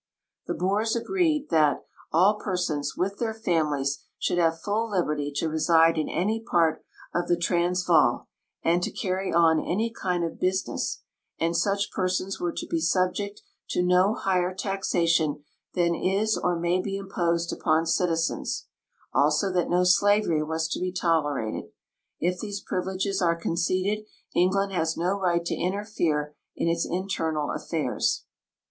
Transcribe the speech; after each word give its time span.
The 0.47 0.55
Boers 0.55 0.95
agreed^ 0.95 1.49
that 1.49 1.85
"all 2.11 2.39
per 2.39 2.57
sons, 2.57 2.93
Avith 2.97 3.19
their 3.19 3.35
families, 3.35 4.03
should 4.17 4.39
have 4.39 4.59
full 4.59 4.89
liberty 4.89 5.31
to 5.35 5.47
reside 5.47 5.95
in 5.95 6.09
any 6.09 6.39
part 6.41 6.83
of 7.13 7.27
the 7.27 7.37
Transvaal 7.37 8.27
and 8.63 8.81
to 8.81 8.89
carrry 8.89 9.31
on 9.31 9.59
any 9.59 9.91
kind 9.93 10.23
of 10.23 10.39
business, 10.39 11.03
and 11.39 11.55
such 11.55 11.91
persons 11.91 12.39
Avere 12.39 12.55
to 12.55 12.65
be 12.65 12.79
subject 12.81 13.43
to 13.69 13.83
no 13.83 14.15
higher 14.15 14.55
taxation 14.55 15.43
than 15.75 15.93
is 15.93 16.35
or 16.35 16.57
may 16.57 16.81
be 16.81 16.97
imposed 16.97 17.53
upon 17.53 17.85
citizens;" 17.85 18.65
also 19.13 19.53
that 19.53 19.69
no 19.69 19.83
slavery 19.83 20.41
was 20.43 20.67
to 20.69 20.79
be 20.79 20.91
tolerated. 20.91 21.65
If 22.19 22.39
these 22.39 22.59
privileges 22.59 23.21
are 23.21 23.35
conceded, 23.35 24.05
England 24.33 24.71
has 24.73 24.97
no 24.97 25.19
right 25.19 25.45
to 25.45 25.53
interfere 25.55 26.33
in 26.55 26.67
its 26.67 26.87
internal 26.89 27.51
affairs. 27.51 28.25